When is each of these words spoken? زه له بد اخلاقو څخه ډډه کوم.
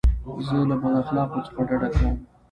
زه 0.45 0.55
له 0.69 0.75
بد 0.81 0.93
اخلاقو 1.03 1.45
څخه 1.47 1.61
ډډه 1.69 1.89
کوم. 1.95 2.15